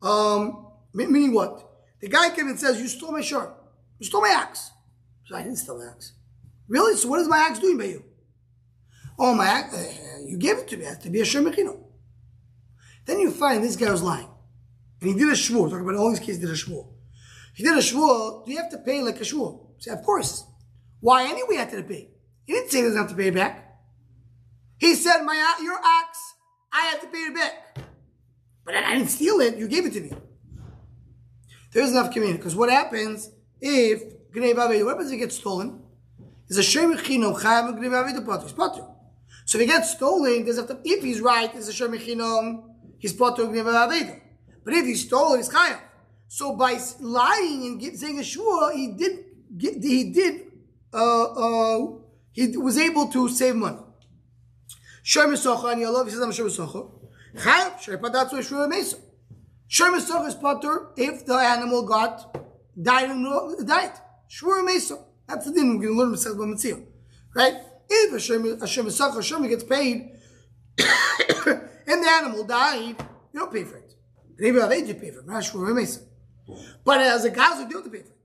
[0.00, 1.54] um, meaning what?
[2.00, 3.52] The guy came and says, you stole my shirt.
[3.98, 4.70] You stole my axe.
[5.24, 6.12] So I didn't steal my axe.
[6.68, 6.94] Really?
[6.96, 8.04] So what is my axe doing by you?
[9.18, 10.84] Oh, my axe, uh, you gave it to me.
[10.84, 11.76] It to be a shemechino.
[13.06, 14.30] Then you find this guy was lying.
[15.00, 15.68] And he did a shvur.
[15.68, 16.86] Talking about all these he did a shvur.
[17.54, 18.44] He did a shvur.
[18.44, 19.58] Do you have to pay like a shvur?
[19.80, 20.44] Say, of course.
[21.00, 22.10] Why anyway had to pay?
[22.52, 23.78] He didn't say he doesn't have to pay back.
[24.76, 26.34] He said, my your ox,
[26.70, 27.78] I have to pay it back.
[28.66, 29.56] But I didn't steal it.
[29.56, 30.12] You gave it to me.
[31.72, 32.36] There's enough community.
[32.36, 34.02] Because what happens if
[34.34, 35.80] Gnei what happens if it gets stolen?
[36.50, 38.54] Is a Shem Chayav Gnei Bavedu Potter.
[38.54, 38.84] He's.
[39.46, 41.94] So if it gets stolen, there's if he's right, it's a Shem
[42.98, 44.20] he's Potter Gnei.
[44.62, 45.80] But if he's stolen, he's Chayav.
[46.28, 49.24] So by lying and saying a shua, he did,
[49.58, 50.52] he did,
[50.92, 52.01] uh, uh,
[52.32, 53.78] he was able to save money.
[55.02, 56.90] Shem Socha and Yalav, he says, I'm Shem Socha.
[57.36, 58.96] Chayav, Shem Padatzu Shua Mesa.
[59.68, 62.36] Socha is Potter if the animal got,
[62.80, 63.92] died, in, died.
[64.28, 64.98] Shua Mesa.
[65.28, 66.84] That's the din we're going to learn Masechet Bava Metzia.
[67.34, 67.54] Right?
[67.88, 70.10] If a Shem, a Shem gets paid,
[70.78, 72.96] and the animal died,
[73.32, 73.94] you don't pay for it.
[74.38, 76.00] Maybe I've age you pay for it, not Shua Mesa.
[76.84, 78.18] But as a gaz, you do have to pay for it.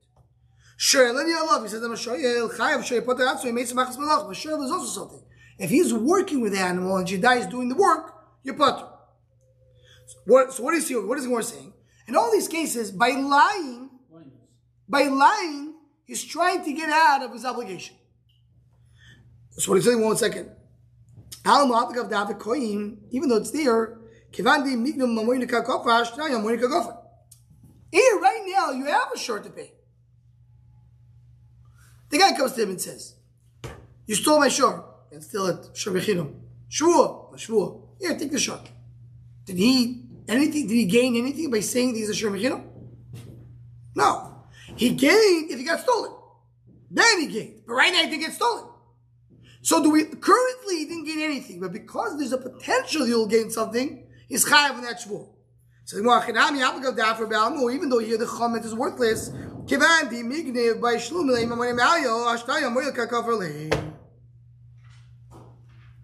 [0.80, 1.64] Sure, let you love.
[1.64, 4.28] He says, I'm a shoyel, chayav, shoyel, potter, atzu, he makes some machas malach.
[4.28, 5.24] But sure, there's also something.
[5.58, 8.14] If he's working with the animal and she is doing the work,
[8.44, 8.88] you're potter.
[10.06, 11.74] So what, so what is he, what is saying?
[12.08, 13.90] In all these cases, by lying,
[14.88, 15.74] by lying,
[16.06, 17.96] he's trying to get out of his obligation.
[19.50, 20.52] So what he's saying, one second.
[21.44, 23.98] Even though it's there.
[24.32, 24.46] Here,
[27.94, 29.74] eh, right now, you have a short to pay.
[32.10, 33.16] The guy comes to him and says,
[34.06, 34.84] You stole my short.
[35.12, 35.62] And steal it.
[35.74, 36.34] Shabachino.
[36.70, 37.34] Shvua.
[37.36, 37.82] Shvua.
[38.00, 38.70] Here, take the short.
[39.46, 40.68] Did he anything?
[40.68, 42.64] Did he gain anything by saying he's a Shabachino?
[43.96, 44.46] No.
[44.76, 46.12] He gained if he got stolen.
[46.92, 47.62] Then he gained.
[47.66, 48.66] But right now he didn't get stolen.
[49.62, 53.50] So do we currently he didn't gain anything, but because there's a potential he'll gain
[53.50, 55.28] something, he's chayav in that shvur.
[55.84, 56.06] So even
[57.90, 59.32] though here the chamet is worthless,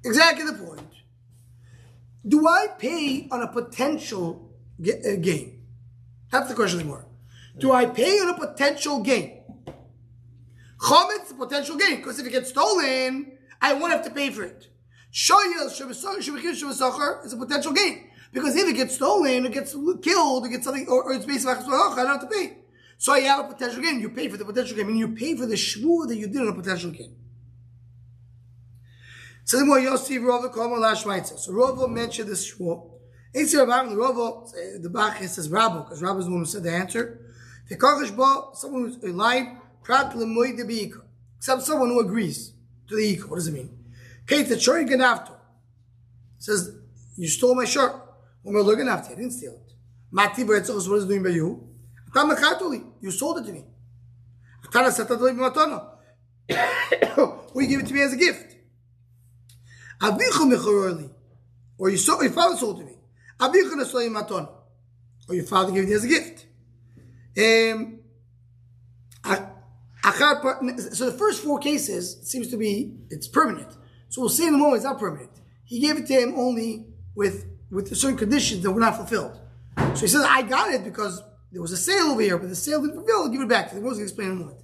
[0.03, 0.81] Exactly the point.
[2.27, 5.63] Do I pay on a potential uh, gain?
[6.29, 7.05] That's the question anymore.
[7.57, 9.43] Do I pay on a potential gain?
[10.77, 14.43] Chometz, a potential gain, because if it gets stolen, I won't have to pay for
[14.43, 14.67] it.
[15.13, 18.09] Shoyel, shebesachar is a potential gain.
[18.33, 21.47] Because if it gets stolen, it gets killed, it gets something, or, or it's based
[21.47, 22.57] on I don't have to pay.
[23.03, 25.35] So you have a potential gain, you pay for the potential gain, meaning you pay
[25.35, 27.13] for the shvur that you did on a potential gain.
[29.43, 31.37] So the more Yossi Rova Koma Lashmaitza.
[31.37, 32.81] So Rova mentioned this shvur.
[33.35, 36.45] Eitzi Rabbi, the Rova, uh, the Bach says Rabbo, because Rabbo is the one who
[36.45, 37.19] said the answer.
[37.67, 39.47] The Kodesh Bo, someone who's lied,
[39.83, 41.01] Prat Lemoy de Beika.
[41.39, 42.53] Except someone who agrees
[42.87, 43.27] to the Ika.
[43.27, 43.69] What does it mean?
[44.25, 45.35] Kate the Chori Ganavto
[46.37, 46.73] says,
[47.17, 48.01] You stole my shirt.
[48.43, 49.73] When we're looking after I didn't steal it.
[50.09, 51.72] Mati Beretzos, what is it doing by you?
[53.01, 53.65] You sold it to me.
[57.55, 58.55] Or you give it to me as a gift.
[61.77, 62.97] Or you sold, your father sold it to me.
[63.39, 66.45] Or your father gave it as a gift.
[67.37, 67.99] Um,
[69.23, 73.71] so the first four cases seems to be it's permanent.
[74.09, 75.31] So we'll see in a moment it's not permanent.
[75.65, 79.39] He gave it to him only with with certain conditions that were not fulfilled.
[79.77, 82.55] So he says, I got it because there was a sale over here, but the
[82.55, 83.21] sale didn't fulfill.
[83.23, 83.83] I'll give it back to him.
[83.83, 84.57] We'll explain in a moment.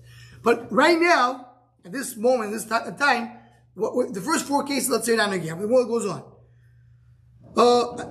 [0.44, 1.46] But right now,
[1.86, 3.32] at this moment, this ti- time,
[3.76, 6.24] what, what- the first four cases, let's say not again, but what goes on.
[7.56, 8.06] Uh,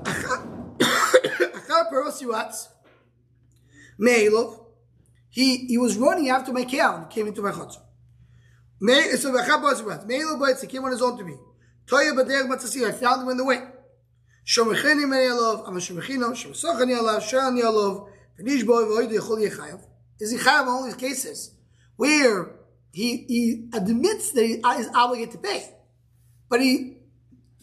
[5.31, 7.81] he he was running after my cow and came into my chutzah.
[8.81, 9.33] Me- So
[10.61, 11.37] he came on his own to me.
[11.87, 13.61] Toya b'derech matzasi, I found him in the way.
[14.47, 15.81] Shomechini me'elov, I'm a
[16.93, 18.09] alav, shani alav,
[18.39, 21.55] Is he chayav these cases
[21.97, 22.53] where
[22.93, 25.75] he, he admits that he uh, is obligated to pay,
[26.49, 26.99] but he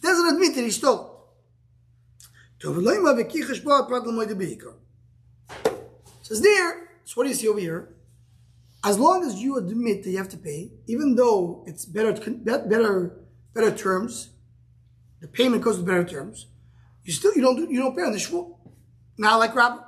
[0.01, 1.13] doesn't admit that he stole.
[6.21, 7.95] Says there, so what do you see over here?
[8.83, 13.19] As long as you admit that you have to pay, even though it's better, better,
[13.53, 14.29] better terms,
[15.21, 16.47] the payment goes with better terms,
[17.03, 18.55] you still you don't you don't pay on the shvur.
[19.17, 19.84] Not like Rabbi.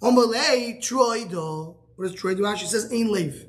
[0.00, 1.76] Omalei troido.
[1.96, 2.92] What does troido actually says?
[2.92, 3.46] Ain lev.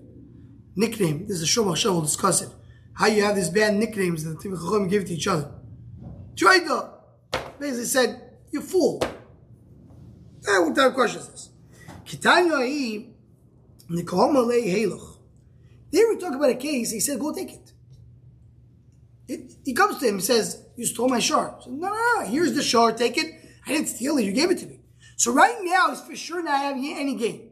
[0.76, 1.28] Nickname.
[1.28, 1.94] This is a shomach show.
[1.94, 2.50] We'll discuss it.
[2.94, 5.52] How you have these bad nicknames that the Chacham give to each other.
[6.36, 6.92] Troido.
[7.60, 9.02] Basically said, you fool.
[9.04, 11.50] Eh, what type of question is this?
[12.06, 13.08] Kitanya hi
[13.90, 15.18] nikol malei heluch.
[15.92, 16.92] There we talk about a case.
[16.92, 17.74] He said, go take it.
[19.28, 19.52] it.
[19.66, 20.16] He comes to him.
[20.16, 21.62] He says, you stole my shard.
[21.64, 22.26] So, no, no, no.
[22.26, 22.98] Here's the shard.
[22.98, 23.34] Take it.
[23.66, 24.24] I didn't steal it.
[24.24, 24.79] You gave it to me.
[25.20, 27.50] So right now, he's for sure not having any gain.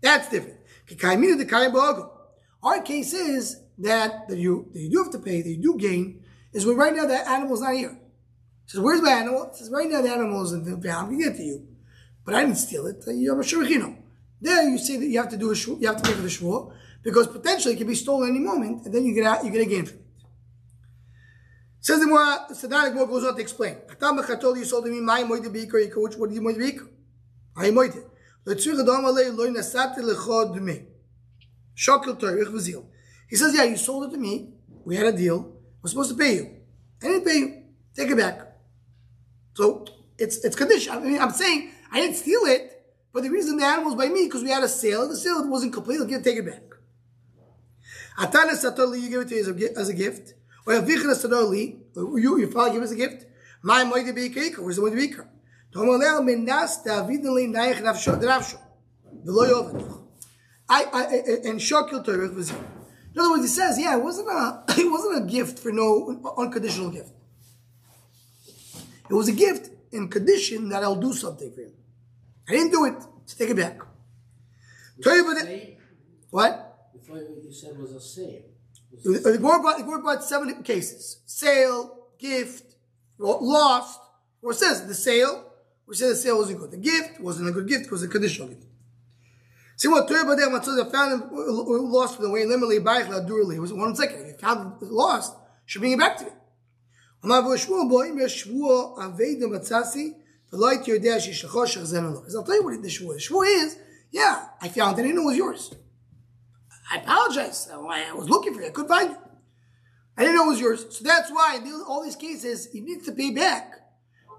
[0.00, 0.60] That's different.
[2.62, 5.76] Our case is that, that, you, that you do have to pay, that you do
[5.76, 6.22] gain,
[6.52, 7.90] is when right now that animal's not here.
[7.90, 9.50] He says, where's my animal?
[9.50, 10.96] He says, right now the animal is in the van.
[10.96, 11.66] I'm to get to you.
[12.24, 13.02] But I didn't steal it.
[13.08, 13.96] You have a shurachino.
[14.40, 16.22] There you say that you have to do a shvur, you have to pay for
[16.22, 16.72] the shvur,
[17.02, 19.62] because potentially it can be stolen any moment, and then you get out, you get
[19.62, 20.03] a gain it.
[21.84, 22.18] Says the more
[22.50, 23.76] Sadar more goes on to explain.
[23.90, 26.02] Atam b'chatol you sold me my moide bikar yikar.
[26.02, 26.88] Which what do you moide bikar?
[27.54, 28.02] I moide.
[28.46, 30.86] Letzur gadam alei loy nasati lechod me.
[31.76, 32.86] Shokil torich v'zil.
[33.28, 34.54] He says, yeah, you sold it to me.
[34.86, 35.52] We had a deal.
[35.82, 36.56] We're supposed to pay you.
[37.02, 37.62] I didn't pay you.
[37.94, 38.40] Take it back.
[39.52, 39.84] So
[40.16, 40.94] it's it's condition.
[40.94, 44.10] I mean, I'm saying I didn't steal it, but the reason the animal was by
[44.10, 45.06] me because we had a sale.
[45.06, 46.00] The sale wasn't complete.
[46.00, 46.62] I'll take it back.
[48.18, 50.32] Atana satoli, you give it to you as a gift.
[50.66, 53.26] Or you, your father give us a gift.
[53.62, 55.26] My moide beikar, where's the moide beikar?
[55.72, 58.58] Tomalel minas davidnli naich nafsho drafsho.
[59.24, 60.00] V'lo yovad.
[60.68, 61.04] I, I,
[61.48, 65.24] and shokil torah was In other words, he says, yeah, it wasn't a, it wasn't
[65.24, 67.10] a gift for no unconditional gift.
[69.08, 71.72] It was a gift in condition that I'll do something for him.
[72.48, 73.78] I didn't do it, so take it back.
[75.02, 75.78] Tell you about it.
[76.30, 76.90] What?
[76.92, 78.42] Before you said was a sale.
[79.02, 81.20] The Gemara brought, the Gemara brought seven cases.
[81.26, 82.74] Sale, gift,
[83.18, 84.00] lost,
[84.42, 85.50] or says the sale,
[85.86, 86.70] which says the sale wasn't good.
[86.70, 88.64] The gift wasn't a good gift because it was a conditional gift.
[89.76, 93.54] See what Torah Badeh Matzah found him lost from the way Limali Baich Ladurli.
[93.54, 94.26] It It was one second.
[94.26, 95.34] He found lost,
[95.66, 96.30] should bring it back to me.
[97.22, 97.28] The
[100.52, 101.66] light your dash is I'll
[102.44, 103.28] tell you what the shvua is.
[103.28, 103.78] The shvua is,
[104.12, 105.74] yeah, I found it and it was yours.
[106.90, 107.68] I apologize.
[107.72, 108.68] I was looking for you.
[108.68, 109.16] I couldn't find you.
[110.16, 110.86] I didn't know it was yours.
[110.90, 113.72] So that's why in all these cases, he needs to pay back.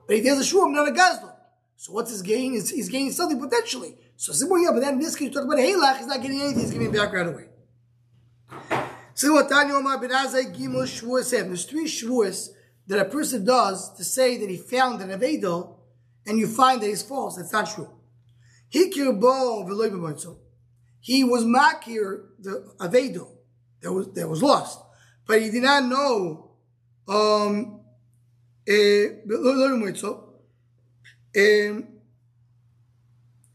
[0.07, 1.33] But he does a shum, not a gazlan.
[1.75, 2.53] So what's his gain?
[2.53, 3.97] He's, he's gaining something potentially.
[4.15, 6.39] So well, yeah, but then in this case, you talk about Halach, he's not getting
[6.41, 7.47] anything, he's giving back right away.
[9.13, 12.49] So what Tanya Omar ben Azai Gimel Shvuas There's three Shvuas
[12.87, 15.75] that a person does to say that he found an Avedo
[16.25, 17.35] and you find that it's false.
[17.35, 17.89] That's not true.
[18.73, 19.89] Hikir bo v'loy
[21.05, 23.27] he was makir the avedo
[23.81, 24.79] that was that was lost,
[25.27, 26.49] but he did not know.
[27.07, 27.81] Um,
[31.37, 31.87] um,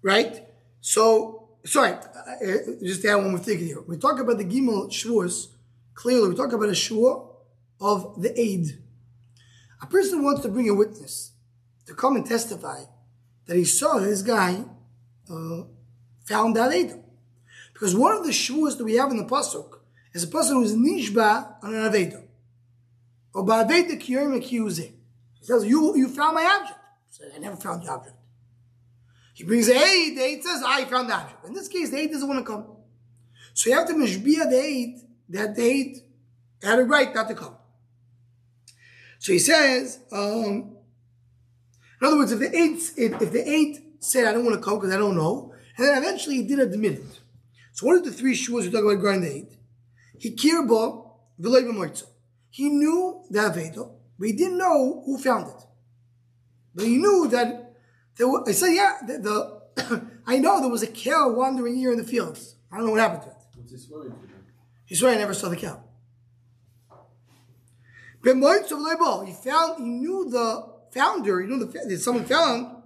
[0.00, 0.44] right?
[0.80, 1.96] So, sorry,
[2.84, 3.80] just add one more thing here.
[3.80, 5.48] We talk about the Gimel Shavuos,
[5.94, 7.34] clearly, we talk about a Shavuot
[7.80, 8.78] of the aid.
[9.82, 11.32] A person wants to bring a witness
[11.86, 12.82] to come and testify
[13.46, 14.62] that he saw this guy
[15.28, 15.62] uh,
[16.24, 16.94] found that aid.
[17.80, 19.78] Because one of the shuas that we have in the pasuk
[20.12, 22.22] is a person who is nishba on an aveda.
[23.32, 24.92] Or ba'aveda kiyorim accusing.
[25.38, 26.78] He says, you, you found my object.
[27.08, 28.16] He says, I never found the object.
[29.32, 31.42] He brings a aid, the aid says, I found the object.
[31.46, 32.66] In this case, the aid doesn't want to come.
[33.54, 34.98] So you have to mishbia the aid
[35.30, 35.96] that the aid
[36.62, 37.56] had a right not to come.
[39.20, 40.76] So he says, um,
[41.98, 44.62] in other words, if the aid, if, if the aid said, I don't want to
[44.62, 47.20] come because I don't know, and then eventually he did admit it.
[47.72, 49.56] So what are the three shuas we talk about eight?
[50.18, 52.02] He kirbo v'loy
[52.50, 55.66] He knew the Avedo, but he didn't know who found it.
[56.74, 57.74] But he knew that
[58.16, 61.92] there was, I said, yeah, the, the I know there was a cow wandering here
[61.92, 62.56] in the fields.
[62.70, 63.36] I don't know what happened to it.
[63.56, 64.16] What's he swearing to?
[64.84, 65.82] He swore I never saw the cow.
[68.22, 68.30] He
[69.32, 72.82] found, he knew the founder, he knew the, that someone found,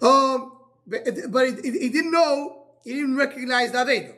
[0.00, 0.52] um,
[0.86, 4.14] but, but he, he didn't know he didn't recognize the Aveda.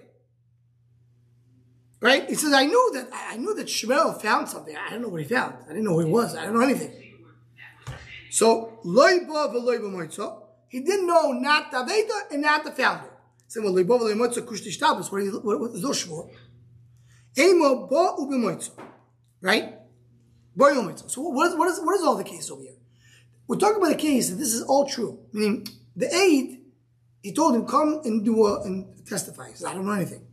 [2.01, 2.29] Right?
[2.29, 4.77] He says, I knew that I knew that Shmuel found something.
[4.77, 5.55] I don't know what he found.
[5.65, 6.37] I didn't know who he was.
[6.37, 6.93] I don't know anything.
[8.31, 13.11] So, loy ba v'loy b'moitza, he didn't know not the Aveda and not the founder.
[13.49, 15.23] So, well, Leimoitzo Kushti Shtabas, what
[15.73, 16.29] is those shvur?
[17.39, 18.73] Emo Bo Ubimoitzo.
[19.41, 19.75] Right?
[21.07, 22.73] So, what is, what, is, what is all the case over here?
[23.47, 25.21] We're talking about a case that this is all true.
[25.33, 26.56] Meaning, the aide,
[27.27, 29.49] he told him, come and do a, and testify.
[29.49, 30.25] He said, I don't know anything.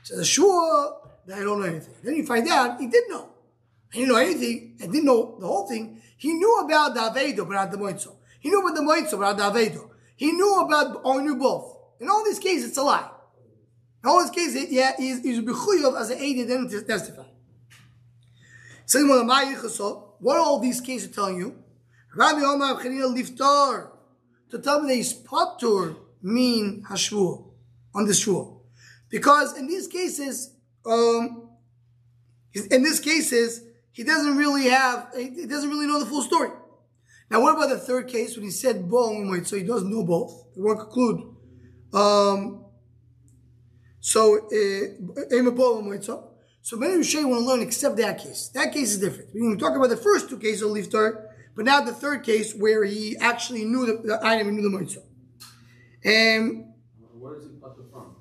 [0.00, 1.94] He says, sure, that I don't know anything.
[2.02, 3.28] Then you find out he did know.
[3.92, 6.02] He didn't know anything and didn't know the whole thing.
[6.16, 8.16] He knew about the Avedo, but not the Moitzo.
[8.40, 9.88] He knew about the Moitzo, but not the Avedo.
[10.16, 11.76] He knew about, or he knew both.
[12.00, 13.08] In all these cases, it's a lie.
[14.02, 17.22] In all these cases, yeah, he's, he's bechuyev as an aide and then to testify.
[18.86, 21.54] So, what are all these cases telling you?
[22.16, 23.90] Rabbi Omar liftar.
[24.50, 27.44] To tell me that he's potur mean hashvur
[27.94, 28.58] on the shvur.
[29.08, 31.48] Because in these cases, um,
[32.70, 33.62] in these cases,
[33.92, 36.50] he doesn't really have, he doesn't really know the full story.
[37.30, 39.46] Now, what about the third case when he said both?
[39.46, 40.44] So he doesn't know both.
[40.54, 41.34] They won't conclude.
[41.92, 42.64] Um,
[44.00, 44.86] so, uh,
[46.62, 48.50] so many Rishay want to learn except that case.
[48.54, 49.30] That case is different.
[49.34, 52.54] We can talk about the first two cases of Liftar, but now the third case
[52.54, 55.02] where he actually knew the, the item, he knew the Moitzo.
[56.06, 56.66] And
[57.18, 57.50] Where does he
[57.90, 58.14] from?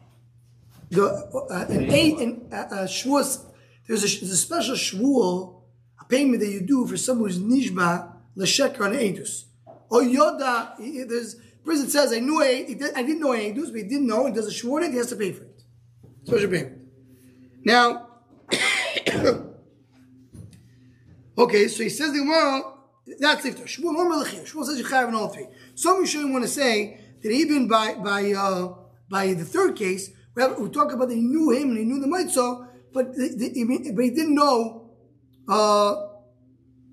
[0.89, 3.45] the uh, an eight and uh, uh, shvuas,
[3.87, 5.61] there's a there's a special shvuah,
[6.01, 9.43] a payment that you do for someone who's nishba l'sheker on edus.
[9.89, 13.75] Or yoda, he- there's prison says I knew I, did, I didn't know edus, but
[13.75, 14.25] he didn't know.
[14.25, 15.61] He does a shvuah, on it, he has to pay for it.
[16.23, 16.79] Special payment.
[17.63, 18.07] Now,
[21.37, 22.71] okay, so he says the Gemara.
[23.19, 24.43] That's if Shmuel or Melachim.
[24.51, 25.45] Shmuel says you have in all three.
[25.75, 28.73] Some Rishonim want to say that even by by uh,
[29.09, 31.83] by the third case, we, have, we talk about that he knew him and he
[31.83, 34.91] knew the Mitzvah, but the, the, but he didn't know.
[35.49, 35.93] Uh,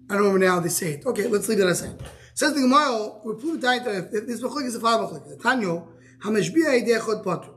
[0.08, 1.06] I don't remember now how they say it.
[1.06, 2.00] Okay, let's leave that aside.
[2.34, 5.38] Says the Gemara, we're proving that this machlik is a five machlik.
[5.40, 5.86] Tanyo,
[6.24, 7.50] hamashbiya idei chod patu.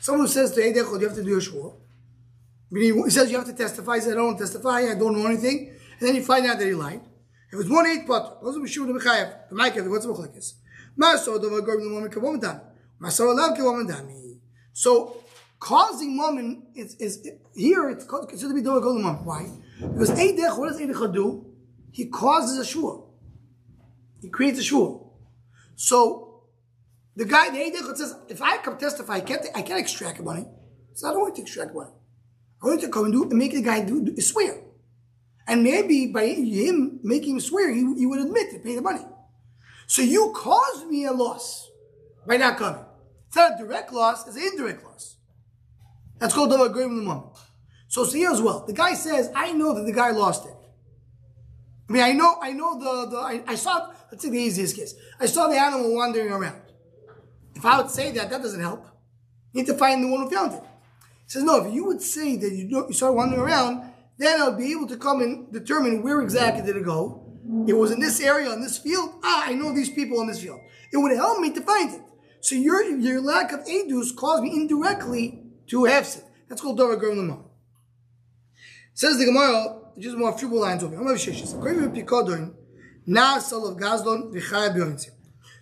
[0.00, 1.72] Someone who says to idei chod, you have to do a.
[2.70, 3.94] Meaning, he says you have to testify.
[3.96, 4.90] He says, I don't testify.
[4.90, 5.74] I don't know anything.
[5.98, 7.00] And then you find out that he lied.
[7.52, 9.48] If it's one eight pot, those are Mishu the Mechayev.
[9.48, 10.52] The Ma'ikev, what's the Mechlekes?
[11.00, 11.62] The
[13.56, 14.38] Kavom Dami.
[14.72, 15.16] So,
[15.58, 19.24] causing woman is, is, here it's considered to be Dova Gorb Moment.
[19.24, 19.50] Why?
[19.80, 21.46] Because Eidech, what does Eidech do?
[21.90, 23.14] He causes a shul.
[24.20, 25.16] He creates a shul.
[25.74, 26.42] So,
[27.16, 30.46] the guy, the Eidech says, if I come testify, I can't, I can't extract money.
[30.92, 31.90] So I don't want to extract money.
[32.62, 34.60] I want to come and do and make the guy do, do swear.
[35.46, 39.04] And maybe by him making him swear, he, he would admit to pay the money.
[39.90, 41.68] So you caused me a loss
[42.24, 42.84] by not coming.
[43.26, 45.16] It's not a direct loss, it's an indirect loss.
[46.20, 47.32] That's called double agreement in the moment.
[47.88, 48.64] So see here as well.
[48.64, 50.54] The guy says, I know that the guy lost it.
[51.88, 54.76] I mean, I know, I know the, the I, I saw, let's take the easiest
[54.76, 54.94] case.
[55.18, 56.62] I saw the animal wandering around.
[57.56, 58.86] If I would say that, that doesn't help.
[59.52, 60.62] You need to find the one who found it.
[61.24, 64.40] He says, no, if you would say that you, don't, you started wandering around, then
[64.40, 67.19] I'll be able to come and determine where exactly did it go.
[67.66, 69.14] It was in this area, in this field.
[69.24, 70.60] Ah, I know these people in this field.
[70.92, 72.00] It would help me to find it.
[72.40, 76.24] So your, your lack of edus caused me indirectly to hefset.
[76.48, 77.44] That's called Dora Gurm Lamar.
[78.94, 80.96] Says the Gemara, just more few more lines over.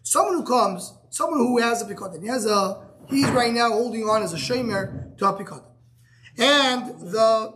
[0.02, 4.02] Someone who comes, someone who has a Pikodon, he has a, he's right now holding
[4.04, 5.64] on as a Shemer to a Pikodon.
[6.38, 7.54] And the,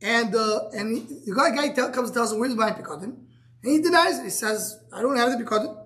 [0.00, 3.16] and the, and the guy, guy tell, comes and tells him, where's my Pikodon?
[3.62, 4.24] And he denies it.
[4.24, 5.76] He says, I don't have the Pikodon.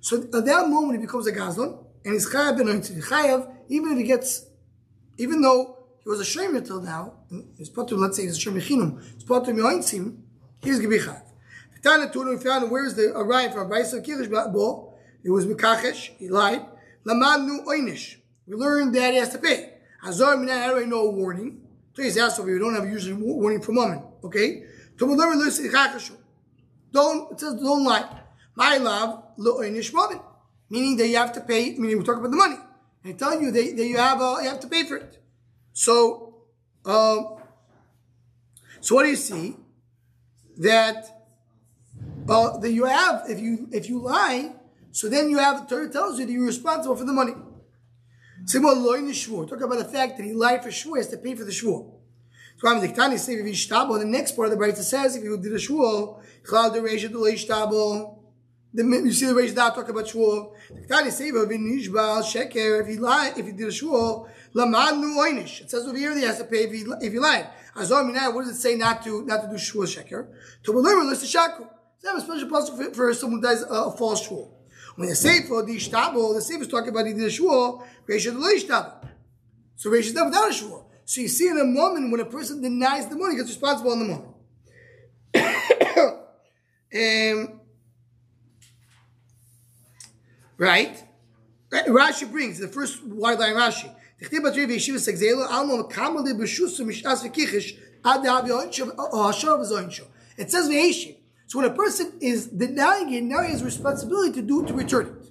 [0.00, 3.02] So at that moment, he becomes a Gazdon, and he's Chayav Bioinsim.
[3.02, 4.46] Chayav, even if he gets,
[5.18, 7.14] even though he was a Shemer till now,
[7.56, 10.18] he's put to, let's say he's a Shemer Chinum, put to Mioinsim,
[10.62, 11.22] he's going to be Chayav.
[11.84, 14.94] We found where's the arrive from Brisa Kirish Bo?
[15.22, 16.64] It was Mikachesh, he lied.
[17.06, 18.16] Lamanu Oinish.
[18.46, 19.74] We learned that he has to pay.
[20.06, 21.60] Azar Minan, I already a warning.
[21.94, 24.02] Please ask over, we don't have usually warning for woman.
[24.24, 24.64] Okay?
[24.96, 26.17] Tumulur Lucy Chachashu.
[26.92, 28.08] Don't, it says don't lie.
[28.54, 30.20] My love, Lo Oinish woman.
[30.70, 32.56] Meaning that you have to pay, meaning we talk about the money.
[33.04, 35.22] And telling you that, that you have uh, you have to pay for it.
[35.72, 36.34] So,
[36.84, 37.36] um,
[38.80, 39.56] so what do you see?
[40.58, 41.06] That
[42.28, 44.52] uh, that you have if you if you lie,
[44.90, 47.34] so then you have the Torah tells you that you're responsible for the money.
[48.50, 51.97] Talk about the fact that he lied for shvur, has to pay for the shvur.
[52.60, 56.72] So the he next part of the Brayta says if you did a chlal
[58.74, 60.04] the you see the reisha da talk about.
[60.06, 60.50] The
[60.88, 61.58] Tani if he
[62.22, 65.62] sheker if he lied if he did a shvur lamanu oinish.
[65.62, 67.46] It says over here that he has to pay if he if he lied.
[67.76, 68.34] Azor minay.
[68.34, 70.28] What does it say not to not to do shvur sheker?
[70.64, 71.64] To learn list shaku.
[72.02, 74.50] They have a special process for, for someone who does a, a false shvur.
[74.96, 79.08] When the Sefer, the Ishtabo, the Sefer is talking about the Shua, Reisha the Ishtabo.
[79.76, 80.82] So Reisha is done without a Shua.
[81.07, 83.91] So you see in a moment when a person denies the money, he gets responsible
[83.93, 84.29] in the moment.
[86.95, 87.59] um,
[90.57, 91.03] right?
[91.71, 93.89] Right, Rashi brings the first wide line Rashi.
[94.19, 98.51] תכתיב בתרי וישיבה סגזלו, עלמא מקמל לי בשוסו משעס וקיחש, עד דאבי
[98.97, 100.03] או השור וזוינשו.
[100.37, 101.15] It says V'eshiv.
[101.47, 105.05] So when a person is denying it, now he has responsibility to do to return
[105.07, 105.23] it.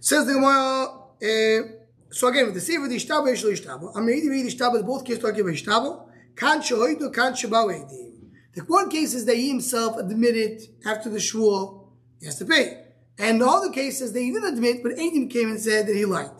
[0.00, 0.86] Says the Gemara,
[1.22, 1.78] uh,
[2.13, 3.93] so again, with the Sefer, the Ishtabo, Yesh Ishtabo.
[3.95, 6.07] Ameidi v'edi Ishtabo, both cases talking about Ishtabo.
[6.35, 8.29] Kan shehoidu, kan shebao eidim.
[8.53, 12.83] The one case is that he himself admitted after the shul, he has to pay.
[13.17, 16.05] And all the other that he didn't admit, but Eidim came and said that he
[16.05, 16.31] lied.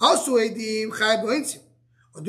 [0.00, 1.62] Also, Eidim chai b'oinsim.
[2.18, 2.24] If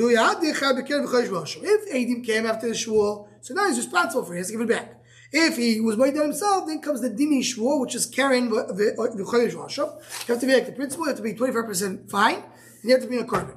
[1.94, 4.60] Eidim came after the shul, so now he's responsible for it, he has to give
[4.62, 4.94] it back.
[5.30, 10.00] If he was made himself, then comes the dini shvur, which is keren v'chodesh b'osho.
[10.26, 12.44] You have to be like the principal, you have to be 25% fine, and
[12.82, 13.56] you have to be in a korban.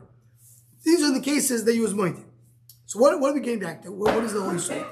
[0.83, 2.25] These are the cases that he was moited.
[2.85, 3.91] So what, what are we getting back to?
[3.91, 4.87] What, what is the Holy Spirit?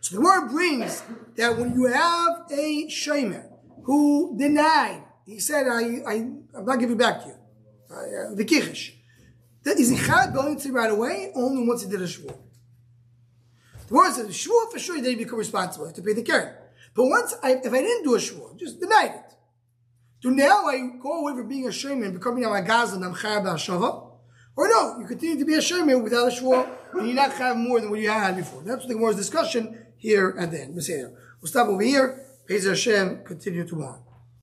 [0.00, 1.02] So the word brings
[1.36, 3.46] that when you have a shamer
[3.84, 6.14] who denied, he said, I, I,
[6.54, 7.34] I'm not giving back to you.
[7.90, 8.92] Uh, the kichish.
[9.64, 12.36] That is Ichad going to right away only once he did a shvur.
[13.88, 15.86] The word says, shvur for sure he didn't become responsible.
[15.86, 16.54] I have to pay the keren.
[16.94, 19.29] But once I, if I didn't do a shvur, just denied it.
[20.22, 23.06] Do now I go away from being a shaman and becoming now a gazan and
[23.06, 24.08] I'm chayav shava?
[24.56, 27.56] Or no, you continue to be a shaman without a shvur and you're not chayav
[27.56, 28.62] more than what you had before.
[28.62, 30.74] That's the Gemara's discussion here at the end.
[30.74, 32.26] We'll stop over here.
[32.48, 34.04] Bezer Hashem, continue tomorrow.